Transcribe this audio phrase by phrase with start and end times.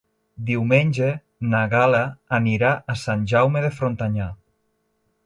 [0.45, 1.09] Diumenge
[1.51, 2.01] na Gal·la
[2.39, 4.31] anirà a Sant Jaume de Frontanyà.